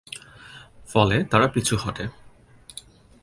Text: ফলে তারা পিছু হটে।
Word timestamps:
ফলে 0.87 1.23
তারা 1.23 1.47
পিছু 1.47 1.75
হটে। 1.77 2.05